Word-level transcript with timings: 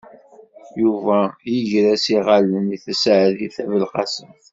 Yuba 0.81 1.19
iger-as 1.55 2.05
iɣallen 2.17 2.67
i 2.75 2.77
Taseɛdit 2.83 3.53
Tabelqasemt. 3.55 4.43